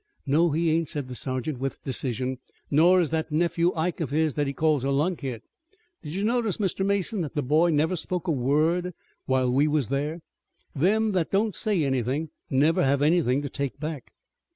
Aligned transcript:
"No, 0.25 0.49
he 0.49 0.71
ain't," 0.71 0.89
said 0.89 1.09
the 1.09 1.13
sergeant, 1.13 1.59
with 1.59 1.83
decision, 1.83 2.39
"nor 2.71 3.01
is 3.01 3.11
that 3.11 3.31
nephew 3.31 3.71
Ike 3.75 4.01
of 4.01 4.09
his 4.09 4.33
that 4.33 4.47
he 4.47 4.51
calls 4.53 4.83
a 4.83 4.89
lunkhead. 4.89 5.43
Did 6.01 6.15
you 6.15 6.23
notice, 6.23 6.57
Mr. 6.57 6.83
Mason, 6.83 7.21
that 7.21 7.35
the 7.35 7.43
boy 7.43 7.69
never 7.69 7.95
spoke 7.95 8.27
a 8.27 8.31
word 8.31 8.95
while 9.27 9.51
we 9.51 9.67
was 9.67 9.89
there? 9.89 10.21
Them 10.75 11.11
that 11.11 11.29
don't 11.29 11.53
say 11.53 11.83
anything 11.83 12.31
never 12.49 12.83
have 12.83 13.03
anything 13.03 13.43
to 13.43 13.49
take 13.49 13.79
back." 13.79 14.11